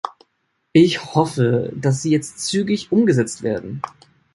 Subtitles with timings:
[0.73, 3.83] Ich hoffe, dass sie jetzt zügig umgesetzt werden.